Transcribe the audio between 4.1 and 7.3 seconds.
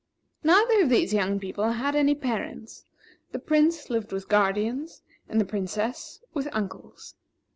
with guardians and the Princess with uncles.